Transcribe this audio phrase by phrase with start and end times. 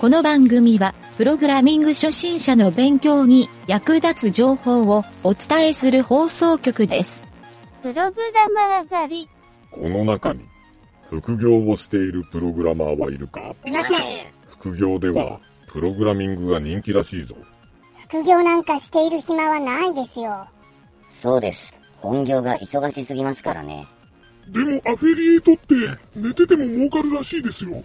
[0.00, 7.20] この番組は、プログラミング初心者の勉強に役立つ情報をお伝えする放送局です。
[7.82, 9.28] プログラマー狩り。
[9.70, 10.40] この中に、
[11.10, 13.54] 副業をしているプログラマーはいるか？
[13.66, 13.98] いません。
[14.48, 17.36] 副業では、プログラミングが人気らしいぞ。
[18.08, 20.48] 副業なんかしている暇はないですよ。
[21.12, 21.78] そうです。
[21.98, 23.86] 本業が忙しすぎますからね。
[24.48, 25.74] でもアフィリエイトって
[26.16, 27.84] 寝てても儲かるらしいですよ。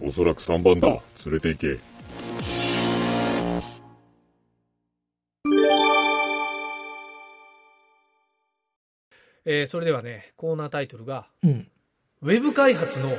[0.00, 0.88] おそらく3番だ。
[1.24, 1.78] 連れて行け。
[9.44, 11.68] えーそれではね、コーナータイトルが、うん。
[12.22, 13.16] ウェブ開発の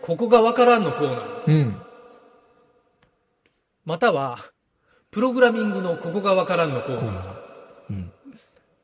[0.00, 1.44] ここがわからんのコーナー。
[1.46, 1.82] うん。
[3.84, 4.38] または、
[5.10, 7.02] プログラミングのここがわからんのコーナー。
[7.02, 7.34] コーナー。
[7.90, 8.12] うん。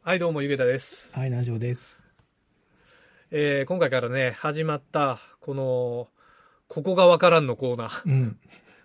[0.03, 1.13] はい、どうも、ゆげたです。
[1.13, 2.01] はい、南條です。
[3.33, 6.09] えー今回からね、始まった、この、
[6.69, 8.11] ここがわからんのコーナー。
[8.11, 8.39] うん。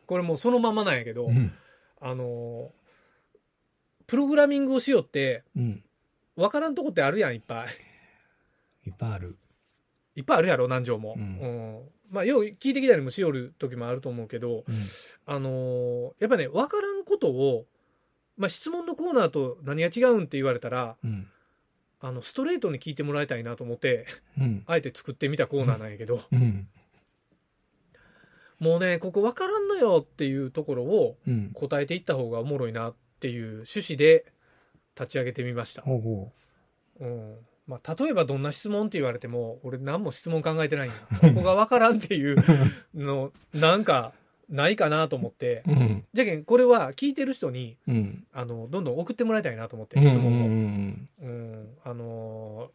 [0.08, 1.52] これもうそのままなんやけど、うん。
[2.00, 2.82] あのー
[4.08, 5.84] プログラミングをしようって、うん。
[6.36, 7.68] わからんとこってあるやん、いっぱい。
[8.88, 9.38] いっぱいある。
[10.18, 11.14] いっぱいあるやろ、何条も。
[11.18, 11.90] ううんん。
[12.10, 14.76] まあ、よう聞いてきたりもしよる時もあると思うけど、うん。
[15.26, 17.66] あのーやっぱね、わからんことを、
[18.36, 21.28] まあ、質問のコーナーと何が違うんって言われたら、うん。
[22.02, 24.64] あの、ストレートに聞いてもらいたいなと思って、うん。
[24.68, 26.68] あえて作ってみたコーナーなんやけど、うん。
[28.62, 31.50] もうね、ここわからんのよっていうところをうん。
[31.54, 34.26] 答えていった方がおもろいなっていう趣旨で
[34.96, 35.82] 立ち上げてみました。
[35.82, 36.32] ほうほ
[37.00, 37.36] うん。
[37.66, 40.98] まあ、例えばどんな質問って言われても、俺何も質問考えてないんよ。
[41.22, 42.38] ここがわからんっていう
[42.94, 44.14] の、なんか、
[44.48, 45.64] ないかなと思って。
[45.68, 45.72] う。
[45.72, 46.06] うん。
[46.14, 48.28] じゃけん、これは聞いてる人に、うん。
[48.34, 50.04] あの、どんどん送ってもらいたいなと思って、うん。
[50.04, 50.46] 質問を。
[50.46, 51.10] うん。
[51.22, 52.70] うん、あの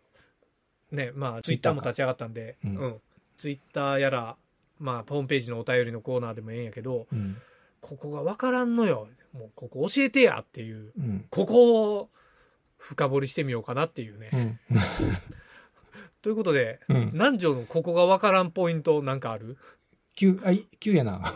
[0.93, 2.97] ーね、まあ、ツイッターも立ち上がったんで、ううんん、
[3.37, 4.37] ツイッターやら、
[4.79, 7.37] まあ、ホームページのお便りのコーナーでもええんやけど、うん。
[7.81, 9.09] ここがわからんのよ。
[9.33, 11.27] もう、ここ教えてやっていう、うん。
[11.31, 12.11] ここを
[12.79, 14.31] 深掘りしてみようかなっていうね。
[14.33, 14.59] うん。
[16.23, 17.11] ということで、うん。
[17.13, 19.57] 南條のここがわからんポイントなんかある？
[20.15, 21.21] 急、あい、急やな。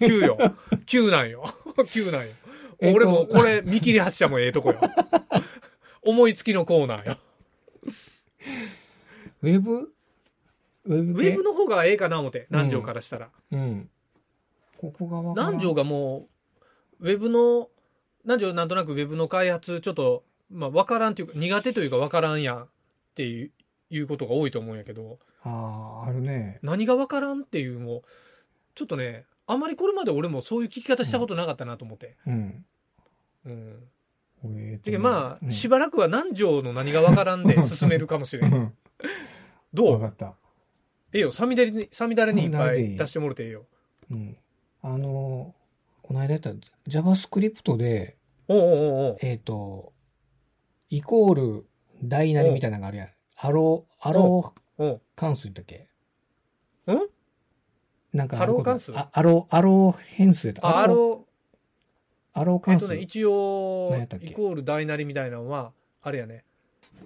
[0.00, 0.38] ?9 よ。
[0.86, 1.44] 9なんよ。
[1.76, 2.34] 9なんよ。
[2.80, 4.80] え俺もこれ見切り発車もええとこよ。
[6.02, 7.16] 思いつきのコーナーよ。
[9.42, 9.93] ウェブ？
[10.86, 11.28] ウェウブ系？
[11.30, 13.30] ェブの方がええかな思って、南條からしたら。
[13.52, 13.88] うん。
[14.78, 16.28] ここがわからん南條がも
[17.00, 17.68] う、ウェブの、
[18.24, 22.68] 南條なんとなくウェブの開発、ちょっと、まあ、わからんっていうか、苦手というかわからんやんっ
[23.14, 23.50] ていう、
[23.90, 26.58] いうことが多いと思うんやけど、ああ、あるね。
[26.62, 28.02] 何がわからんっていうもう、
[28.74, 32.16] ちょっとね、あんまりこれまで俺もそういう聞き方したことなかったなと思って。
[32.26, 32.64] うん。
[33.46, 33.88] うん。
[34.46, 38.46] えーとでまあ、しばばらくは南條の何がわからんで進めるかもしれ。
[38.46, 38.74] うんん。
[39.72, 40.34] どかった。
[41.14, 43.66] ええよ、サミダレに、サミダレにいっぱいうん出してもろてええよ。
[44.10, 44.36] うん。
[44.82, 45.54] あの、
[46.02, 46.50] この間やった
[46.88, 48.16] JavaScript で、
[48.48, 49.92] おうおうおうえっ、と、
[50.90, 51.66] イコール
[52.02, 53.08] 大なりみたいなのがあるやん。
[53.36, 55.88] アロー、アロー関数だっけ？
[56.88, 56.98] ん？
[58.12, 58.92] なんかハロー関数？
[58.96, 60.66] あアロー、アロー変数やった。
[60.66, 61.24] あ、あの、
[62.32, 62.84] アロー関数。
[62.84, 65.72] えっとね、一応イコール大なりみたいなのは、
[66.02, 66.44] あれやね。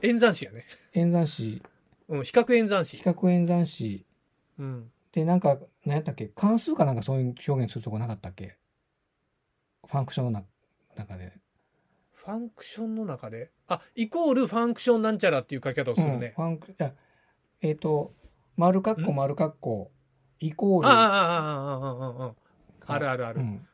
[0.03, 0.65] 演算子やね。
[0.95, 1.63] 演算子、
[2.09, 3.03] うん、比較演算子比。
[3.03, 4.07] 較演算子
[4.59, 4.91] うん。
[5.13, 6.31] で、なんか、何やったっけ？
[6.35, 8.57] 関数かなんかそういう表現するとこなかったっけ？
[9.87, 10.45] ファンクションの
[10.97, 11.33] 中で。
[12.13, 16.27] ファンクションの中で、あ、イコールファンクションなんちゃらっていう書き方をするね。
[16.27, 16.93] うん、ファンク、いや、
[17.63, 18.13] えっ、と、
[18.57, 19.17] 丸括弧ん？
[19.17, 19.91] 丸括弧、
[20.41, 20.89] イコール。
[20.89, 22.35] ああ、ああ、ああ、ああ、あ
[22.87, 23.41] あ、あるあるある。
[23.41, 23.67] うん。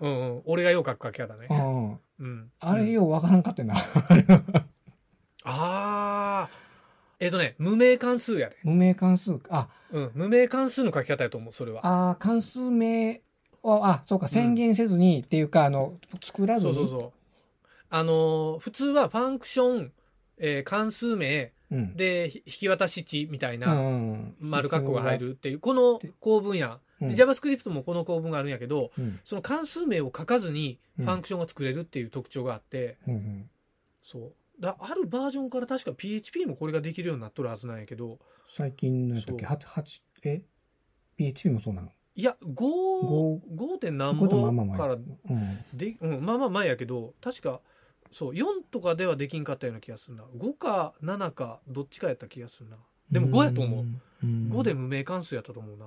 [0.00, 0.42] うん、うん。
[0.46, 1.54] 俺がよう書く書き方ねう。
[1.54, 2.00] ん。
[2.18, 2.52] うん。
[2.58, 3.76] あれうんようわからんかってんな。
[5.44, 6.63] ああ。
[7.20, 8.56] えっとね、無名関数やで。
[8.64, 9.38] 無名関数。
[9.48, 10.10] あ、うん。
[10.14, 11.80] 無名関数の書き方やと思う、それは。
[12.10, 13.22] あー関数名
[13.62, 16.74] を、あ、そうか、宣言せずに、っていうか、あの、作らずに？
[16.74, 17.12] そうそうそう。
[17.90, 19.92] あのー普通はファンクション、
[20.38, 21.96] えー関数名、うん。
[21.96, 26.78] で、ひ引き渡し値みたいうんなうん、丸括弧が入るっていう、この構文や。
[27.00, 27.08] うん。
[27.08, 29.20] で、JavaScript もこの構文があるんやけど、うん。
[29.24, 33.50] その関数名を書かずにうんファンクションが作れるっていう特徴があって、うんうん。
[34.02, 34.32] そう。
[34.60, 38.18] だあるバージョンから確か PHP もこれができるようになっとるはずなんやけど、
[38.56, 39.46] 最近のやったっけ？
[39.46, 40.42] そう ?8、八え
[41.16, 41.90] ?PHP もそうなの？
[42.16, 45.00] いや、5、五？5点何本からうん。
[45.74, 47.60] で、うん、まあまあ前やけど、確か、
[48.12, 50.24] そう、4とかではできんかったような気がするな。
[50.38, 52.76] 5か7か、どっちかやった気がするな。
[53.10, 53.84] でも5やと思う。
[54.22, 54.50] うん。
[54.52, 55.86] 5で無名関数やったと思うな。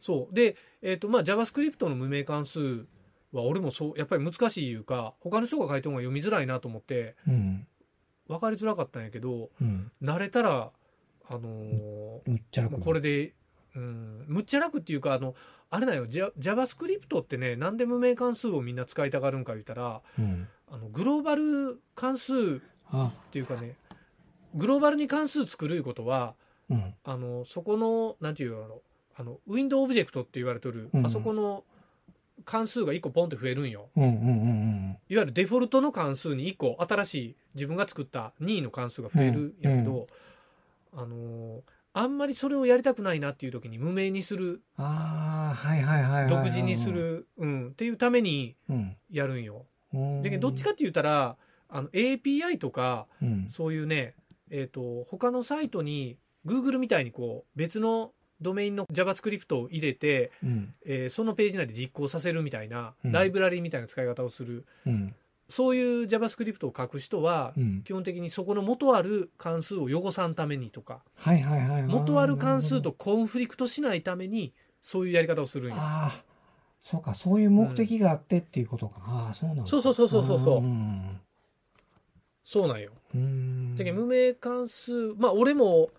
[0.00, 0.34] そう。
[0.34, 2.86] で、えっ、と、まあ JavaScript の無名関数
[3.32, 7.66] は俺もそう、やっぱり難しいいうか、他の人が書いた方が読みづらいなと思って、うん。
[8.28, 9.90] 分かりづらかったんやけど、うん。
[10.02, 10.70] 慣れたら、
[11.30, 12.72] あのーむっちゃ楽。
[12.72, 13.34] もうこれで
[13.74, 15.34] うん、むっちゃ楽っていうか、あの、
[15.70, 20.48] あれだよ、ジャ JavaScript ってね、なんで無名関数をみんな使いたがるんか言ったら、うん。
[20.70, 22.60] あの、グローバル関数っ
[22.90, 23.76] あ、ていうかね、
[24.54, 26.34] グローバルに関数作るいうことは、
[26.70, 26.94] うん。
[27.04, 28.80] あの、そこの、なんていうの、
[29.16, 31.64] あの、ウィンドウオブジェクトって言われてる、うんあそこの
[32.48, 33.90] 関数が1個ポンって増えるんよ。
[33.94, 40.06] うんうんうんいわゆるデフォルトの関数に1個新しい自分が作った任意の関数が増えるんやけど、
[40.94, 41.60] あのー
[41.94, 46.28] あんまりそれをやりたくないなっていう時に無名にする、ああ、はいはいはい。
[46.28, 46.92] 独自にす。
[46.92, 48.96] る、うん、っていうためにうん。
[49.10, 49.66] やるんよ。
[49.92, 50.22] うん。
[50.22, 51.36] で、どっちかって言ったら、
[51.68, 53.48] あの API とか、うん。
[53.50, 54.14] そういうね、
[54.50, 60.74] えっ、と、他のサイトに Google みたいにこう、別のドメインの JavaScript を入れて、うん。
[60.84, 65.14] えーそのページ内で実行させるみたいな、うんライブラリーみたいな使い方をする、うん。
[65.48, 67.82] そういう JavaScript を書く人は、うん。
[67.82, 71.82] 基本的にそこの元ある関数を汚さんためにとか、はいはいはいはい。
[71.84, 75.74] 元ある関数とコンフリクトしないために、そういうやり方をするんよ。
[75.74, 75.86] ほど。
[75.86, 76.24] ああ、
[76.80, 79.00] そうか、そういう目的があってっていうことか。
[79.06, 79.66] ああ、そうなんだ。
[79.66, 81.20] そうそうそうそうそうそううん。
[82.44, 82.92] そうなんよ。
[83.14, 83.76] うん。
[83.76, 85.90] だけど無名関数、まあ俺も、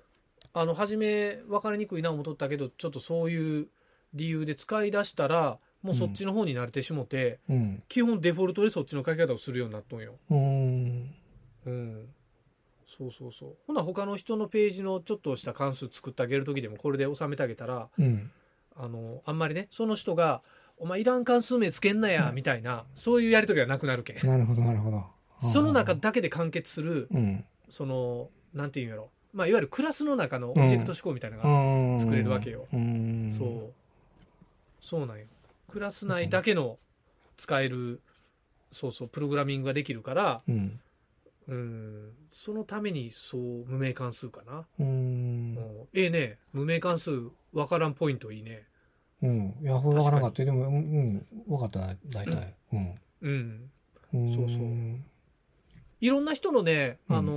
[0.53, 3.67] あの、初め分かりにくいな思っとったけど、ちょっとそういう
[4.13, 7.83] 理由で使い出したら、もうそっちの方に慣れてしもて、うん。
[7.87, 10.15] 基本デフォルトでそっちの書き方をするようになっとんよ。
[10.29, 11.13] うん。
[11.65, 12.09] うん。
[12.85, 13.55] そうそうそう。
[13.67, 18.31] ほな他の人のページのちょっとした関数作ってあげるときでもこれで収めてあげたら、うん。
[18.75, 20.41] あの、あんまりね、その人が、
[20.77, 24.25] お前いらん関数名つけんなや、みたいな、そういうやりとりはなくなるけん。
[24.25, 25.05] なるほど、なるほど。
[25.51, 27.45] その中だけで完結する、うん。
[27.69, 29.11] その、なんていうんやろ。
[29.33, 32.01] まあ、いわゆるクラスの中のオブジェクト思考みたいなのが、うん。
[32.01, 33.31] 作れるわけようん。
[33.31, 33.73] そう。
[34.81, 35.25] そうなんよ。
[35.69, 36.79] クラス内だけの
[37.37, 38.01] 使える、
[38.71, 40.79] そうそう、プログラミングができるから、うん。
[41.47, 44.65] うん、そのために、そう、無名関数かな。
[44.79, 44.83] う。
[44.83, 45.57] うんん、
[45.93, 47.11] ええね、無名関数、
[47.53, 48.65] わからんポイントいいね。
[49.21, 49.55] うん。
[49.61, 50.45] いや、これわからなかった。
[50.45, 52.55] でも、うん、うんわかったな、大体。
[52.73, 52.95] うん。
[53.21, 53.69] うん。
[54.13, 54.99] うんそうそう
[56.01, 57.31] いろんな人のね、うんあの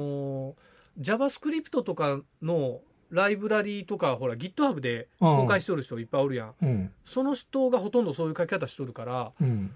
[0.52, 0.54] ー
[1.00, 2.80] JavaScript とかの
[3.10, 6.54] ライブラリーとか、ほら、GitHub で公開しとる人いっぱいおるやん。
[6.62, 6.92] うん。
[7.04, 9.74] その人がほとんどそういう書き方しとるから、うん。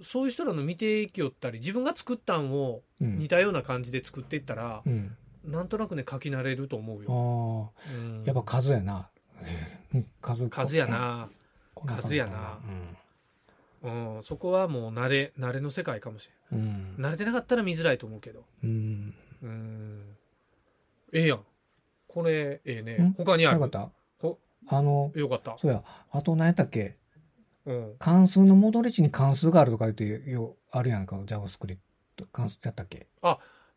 [0.00, 3.18] そういう人らの見ていきよったり、自分が作ったんをうん。
[3.18, 5.16] 似たような感じで作っていったらう、ん。
[5.44, 7.72] なんとなくね、書き慣れると思うよ。
[7.88, 9.08] うんやっぱ数やな。
[9.94, 10.48] う ん数。
[10.48, 10.86] 数や。
[10.86, 11.28] な。
[11.86, 12.58] 数やな
[13.82, 16.94] うん、そこはもう慣れ、慣れの世界かもしれうん。
[16.94, 16.96] ん。
[16.98, 18.44] 慣れてなかったら見づらいと思うけど。
[18.62, 19.14] うん。
[19.42, 20.16] うん。
[21.12, 21.44] ええやん。
[22.08, 23.14] これ、ええねん？
[23.14, 23.60] 他にある？
[23.60, 23.70] よかっ。
[23.70, 23.90] た？
[24.18, 24.38] ほ？
[24.68, 25.56] あの、よかった。
[25.60, 25.82] そうや。
[26.10, 26.96] あと何やったっけ？
[27.66, 27.94] うん。
[27.98, 31.78] 関数の戻り値に関数があるとか言ってよ、あるやんか、JavaScript。
[32.32, 33.06] 関数やったっけ？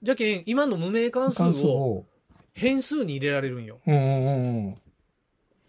[0.02, 2.06] じゃけん、今の無名関数関数をを。
[2.54, 3.80] 変数に入れられるんよ。
[3.86, 4.78] うんうんうん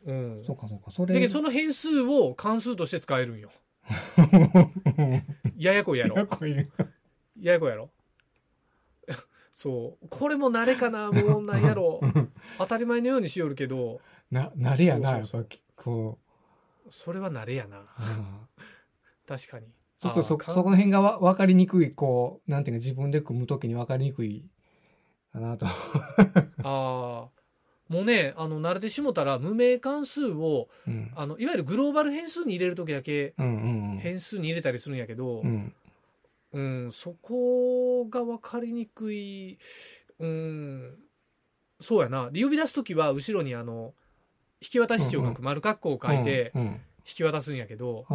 [0.06, 0.44] うんうん。。
[0.44, 0.90] そうかそうか。
[0.90, 1.26] そだけれ。
[1.26, 3.50] どその変数を関数として使えるんよ。
[5.56, 6.16] ややこいやろ。
[6.16, 6.22] や
[7.52, 7.90] やこいやろ。
[9.56, 10.08] そう。
[10.10, 12.00] これも慣れかな、もうなんやろ。
[12.58, 16.18] 当たり前のようにしよるけど、な、なれやな、やっそうそうぱきこ
[16.90, 17.86] それは慣れやな。
[19.26, 19.66] 確かに。
[19.98, 24.44] ちょっとそ、そこの辺がわ分かりにくい、こう、なんていうか自分で組むときに分かりにくい
[25.32, 25.64] かなと。
[25.66, 25.72] あ
[26.62, 27.28] あ。
[27.88, 31.12] もうね、あの、慣れてしもたら、無名関数を、うん。
[31.16, 33.32] あの、いわゆるグローバル変数に入れるときだけ。
[33.38, 35.72] 変数に入れたりするんやけど、うん。
[36.56, 39.58] うん、そこが分かりにくい、
[40.18, 40.94] うん、
[41.82, 42.30] そうやな。
[42.30, 43.92] で呼び出すときは、後ろにあの、
[44.62, 46.62] 引き渡し値を書く丸括弧を書いて、うん。
[47.06, 48.06] 引き渡すんやけど、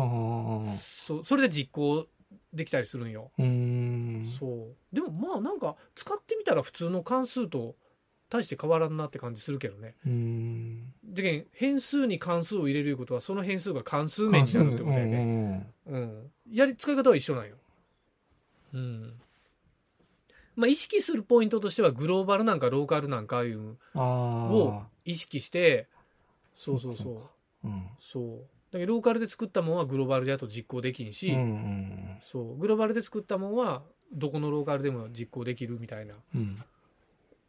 [1.06, 2.08] そそれで実行
[2.52, 3.32] できたりするんよ。
[3.38, 4.36] うん。
[4.40, 4.96] そう。
[4.96, 7.76] でもまあなんか、使ってみたら普通の関数と
[8.30, 9.96] 大して変わらんなって感じするけどね。
[10.06, 10.94] うん。
[11.04, 15.26] でけん変数に関数を入れるいうことは、その変数が関数名になるってことやね。
[15.26, 15.68] ね。
[15.86, 16.32] うん。
[16.52, 17.56] やり、使い方は一緒なんよ。
[18.74, 19.22] うん。
[20.56, 24.88] まあ、意識するポイントとしては、グローバルなんかローカルなんかいうあをあ。
[25.06, 25.88] 意識して、
[26.54, 27.30] そうそうそうそ
[27.64, 27.68] う。
[27.68, 27.88] うん。
[28.00, 28.48] そう。
[28.72, 32.58] だけど、ローカルで作ったもんはグローバルであと実行できんし、うんうんそう。
[32.58, 36.16] グローバルで作ったもんは、どこのローカルでも実行できるみたいな。
[36.36, 36.62] うん。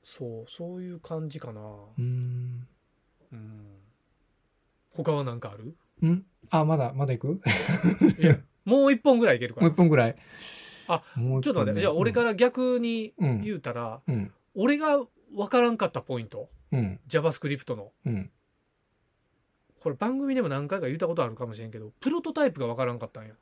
[0.05, 1.61] そう、そういう感じかな。
[1.99, 2.67] うん。
[3.33, 3.67] うん。
[4.95, 5.75] 他は何かある？
[6.03, 7.41] うんあ、まだ、まだ行く？
[8.21, 9.77] いや、もう一本ぐらいいけるかもうら一。
[9.79, 10.17] 本ぐらい。
[10.95, 14.33] あ、ちょっと待って、じゃあ俺から逆にうん言うたら、うん。
[14.55, 17.01] 俺が分からんかったポイント、うん。
[17.09, 17.93] JavaScript の。
[18.07, 18.31] うん。
[19.81, 23.35] これ番組でも何回か言ったことあるかもしれんけど、プロトタイプが分からんかったんや。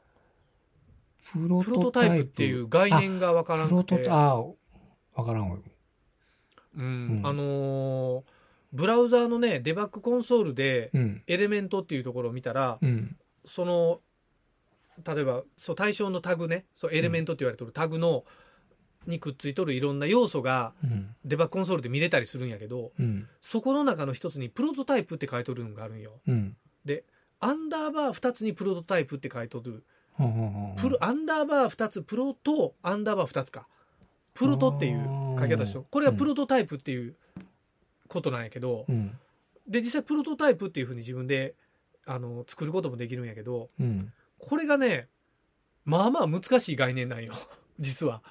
[1.35, 4.09] プロトタイプっていう概念が分からんくて。
[4.09, 4.55] ああ、わ
[5.25, 5.59] からんわ。
[6.77, 6.85] うん。
[6.85, 8.23] うんあのー
[8.73, 11.23] ブラウザーのね、デバッグコンソールで、うん。
[11.27, 13.17] エレメントっていうところを見たら、うん。
[13.45, 14.01] その、
[15.07, 18.25] 例えば、そう、対象のタグね、そう、エレメントって言われてるタグの、
[19.07, 21.15] にくっついとるいろんな要素がうん。
[21.25, 23.29] デバッグコンソールで見れたりするんやけど、うん。
[23.41, 26.21] そこの中の一つにプロトタイプって書いとるのがあるんよ。
[26.27, 26.57] うん。
[27.41, 29.83] アンダーバー2つにプロトタイプって書いとる。
[30.77, 33.67] プロ、アンダーバー2つ、プロとアンダーバー2つか。
[34.35, 37.17] プロトっていう書き方しとるこれはプロトタイプっていう
[38.09, 39.19] ことなんやけど、うん。
[39.67, 41.55] で、実際プロトタイプっていうふうに自分で、
[42.05, 44.13] あの、作ることもできるんやけど、うん。
[44.41, 45.09] これがね、
[45.85, 47.35] まあまあ難しい概念なんよ。
[47.79, 48.23] 実は。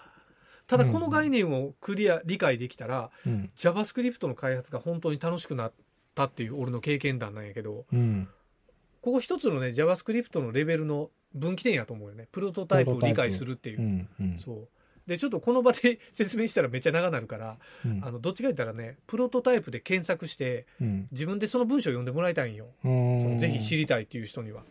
[0.67, 3.49] ただこの概念をクリア、理解できたら、うん。
[3.55, 5.73] JavaScript の開発が本当に楽しくなっ
[6.13, 8.27] たっていう俺の経験談なんやけど、うん。
[9.01, 12.27] ここ一つのね、JavaScript のレベルの分岐点やと思うよね。
[12.31, 13.83] プロトタイプを理解するっていうう。
[13.83, 14.09] ん。
[14.19, 14.37] うん。
[14.37, 14.69] そう。
[15.07, 21.07] で、ちょっとこの場で 説明したらめっちゃ長なるから、うんあの、どっちか言ったらね、プロトタイプで検索して、うん。
[21.11, 22.67] 自分でその文章を読んでもらいたいんよ。
[22.83, 24.63] うんそのぜひ知りたいっていう人には。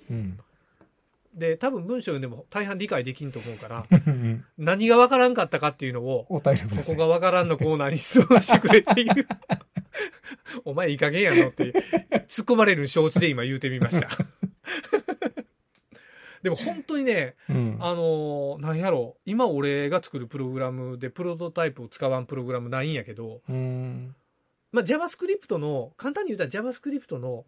[1.35, 1.38] うん。
[1.38, 4.44] で、多分文章読んでも大半理解できんと思うから、 うん。
[4.56, 6.40] 何がわからんかったかっていうのを、こ
[6.87, 9.26] こがわからんのコーナーに質問してくれっていう。
[10.64, 11.73] お前いい加減やのって、
[12.28, 14.08] 突っ込まれる承知で今言うてみました。
[16.42, 17.76] でも本当にね、うん。
[17.80, 24.14] あのーなんやろう、今俺が作るプログラムでプロトタイプを使わんプログラムないんやけど、うん。
[24.70, 27.44] まあ、JavaScript の、簡単に言うたら JavaScript の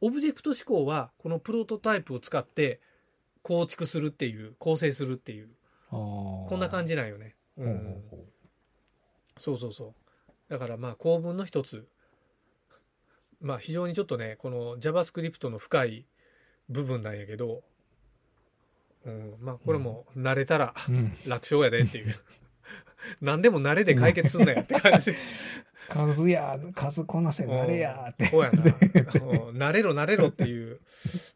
[0.00, 2.80] オブジェクト思考は、このプロトタイプを使って
[3.42, 5.48] 構築するっていう、構成するっていう、
[5.90, 7.34] ここんな感じなんよね。
[7.56, 8.26] うんほ
[9.36, 9.94] そうそうそ
[10.28, 10.32] う。
[10.48, 11.88] だからまあ構文の一つ。
[13.40, 16.06] まあ非常にちょっとね、この JavaScript の深い
[16.68, 17.62] 部分なんやけど、
[19.06, 21.16] うん、まあこれも慣れたらううん。
[21.26, 22.14] 楽勝やでっていう。
[23.22, 25.14] 何でも慣れで解決すんなやって感じ。
[25.88, 28.26] 数や、数こなせ、なれやって。
[28.26, 28.62] そうやな。
[28.62, 28.70] うん
[29.56, 30.80] 慣れろ慣れろっていう。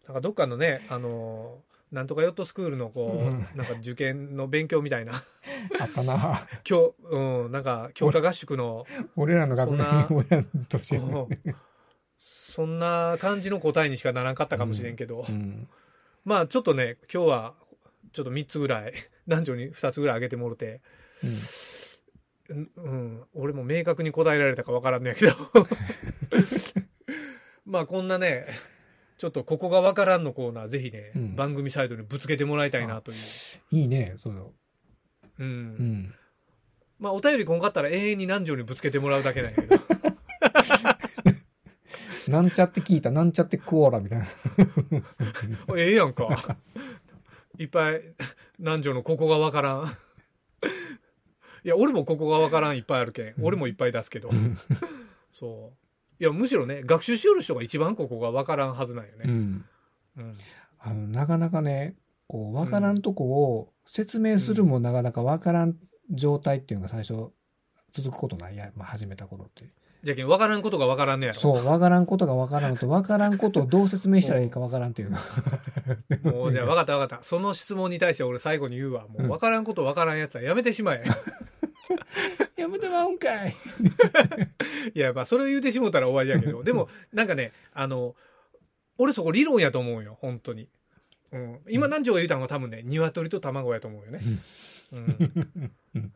[0.07, 1.63] なんかどっかのね、あの、
[1.95, 3.47] なんとかヨットスクールのこう、うん。
[3.55, 5.23] なんか受験の勉強みたいな、
[5.81, 6.45] あったな。
[6.69, 8.85] 今日、うん、なんか強化合宿の
[9.15, 10.09] 俺らの学そんな。
[10.11, 10.97] 年、の年。
[10.97, 11.29] うん。
[12.19, 15.69] そんな感じの答えにしかならんかったかもしれんけど、うん。
[16.25, 17.55] まあちょっとね、今日は
[18.13, 18.93] ちょっと3つぐらい、
[19.29, 20.81] 男女に2つぐらいあげてもろて、
[22.51, 23.23] うん、うん。
[23.35, 25.33] 俺も明確に答えられたかわからんねやけど、
[27.65, 28.49] まあこんなね、
[29.17, 33.19] ちょっとここがわからんのコーナー、ぜひね、うん番組サイドにぶつけてもらいたいなという。
[33.71, 34.53] いいね、その。
[35.39, 35.47] うん。
[35.47, 36.15] うん。
[36.99, 39.79] まあお便りこんかったら永遠に南條にぶつけてもらうだけなんやけど。
[42.33, 44.27] なんちゃって聞いた、なんちゃってクオーラみたいな。
[45.77, 46.57] ええやんか。
[47.59, 48.03] いっぱい、
[48.59, 49.97] 南條のここがわからん。
[51.65, 53.35] いや、俺もここがわからんいっぱいあるけん。
[53.41, 54.31] 俺もいっぱい出すけど。
[55.31, 55.84] そう。
[56.21, 59.25] いや、むしろね、学習しよる人が一番ここがわからんはずなんよね。
[59.25, 59.65] うん。
[60.17, 60.39] うん。
[60.79, 65.77] あの、なかなかね、こう、わからんとこを説明するもなかなかわからん
[66.11, 67.31] 状態っていうのが最初
[67.93, 69.69] 続くことないや、まあ、始めた頃って。
[70.05, 71.41] じゃけん、わからんことがわからんねやろ。
[71.41, 75.19] そう、わからんことがわからんのと、わからんことをどう説明したらいいかわからんっていうの。
[76.31, 77.25] もう、じゃあ、わかったわかった。
[77.25, 79.07] その質問に対して俺最後に言うわ。
[79.09, 81.05] もう、わからんことわからんやつはやめてしまえ。
[82.65, 83.55] やめてまうんかい。
[84.95, 86.65] いや、まあ、それを言うてしもたら終わりやけど。
[86.65, 88.17] でも、なんかね、あの、
[88.97, 90.69] 俺そこ理論やと思うよ、本当に。
[91.33, 91.61] うん。
[91.69, 94.21] 今、南條が言うたのは多分ね、鶏と卵やと思うよね。
[94.93, 96.13] うん。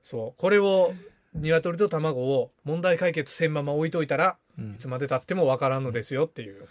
[0.00, 0.40] そう。
[0.40, 0.94] これを、
[1.34, 6.68] 鶏と卵を問題解決せんまま置いといたら、うんいつまで経ってもわからんのですよっていう。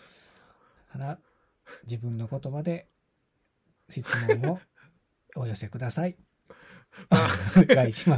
[0.93, 1.19] だから、
[1.83, 2.87] 自分の言葉で
[3.89, 4.05] 質
[4.41, 4.59] 問を
[5.35, 6.15] お寄せください。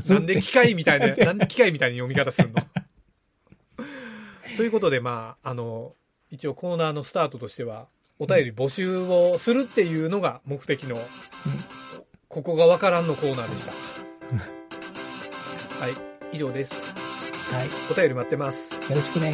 [0.10, 2.56] なんで機械みたいな、 なんで機械みたいに読み方するの？
[4.58, 5.94] ということで、まあ、あの、
[6.30, 7.88] 一応コーナーのスタートとしては、
[8.20, 10.98] お便り募集をするっていうのが目的の、
[12.30, 13.72] ここがわからんのコーナーでした。
[15.80, 15.94] はい、
[16.32, 16.74] 以上です。
[17.52, 17.70] はい。
[17.92, 18.74] お便り待ってます。
[18.74, 19.34] よろしくね。